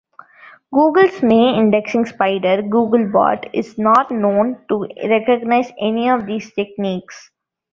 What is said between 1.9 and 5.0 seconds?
spider, Googlebot, is not known to